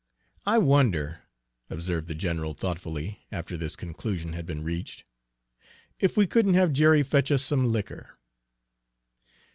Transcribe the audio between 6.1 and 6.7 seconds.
we couldn't